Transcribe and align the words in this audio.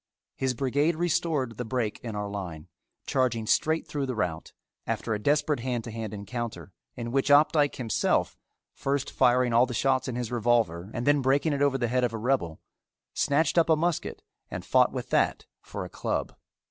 His 0.35 0.55
brigade 0.55 0.95
restored 0.95 1.57
the 1.57 1.63
break 1.63 1.99
in 1.99 2.15
our 2.15 2.27
line, 2.27 2.67
charging 3.05 3.45
straight 3.45 3.87
through 3.87 4.07
the 4.07 4.15
rout, 4.15 4.51
after 4.87 5.13
a 5.13 5.19
desperate 5.21 5.59
hand 5.59 5.83
to 5.83 5.91
hand 5.91 6.11
encounter 6.11 6.73
in 6.95 7.11
which 7.11 7.29
Opdycke 7.29 7.75
himself, 7.75 8.35
first 8.73 9.11
firing 9.11 9.53
all 9.53 9.67
the 9.67 9.75
shots 9.75 10.07
in 10.07 10.15
his 10.15 10.31
revolver 10.31 10.89
and 10.95 11.05
then 11.05 11.21
breaking 11.21 11.53
it 11.53 11.61
over 11.61 11.77
the 11.77 11.87
head 11.87 12.03
of 12.03 12.13
a 12.13 12.17
rebel, 12.17 12.59
snatched 13.13 13.59
up 13.59 13.69
a 13.69 13.75
musket 13.75 14.23
and 14.49 14.65
fought 14.65 14.91
with 14.91 15.11
that 15.11 15.45
for 15.61 15.85
a 15.85 15.87
club. 15.89 16.33